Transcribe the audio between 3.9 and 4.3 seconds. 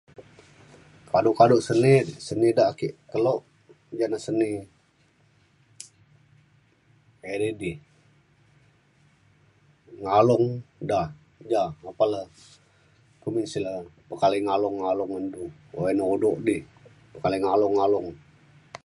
ja na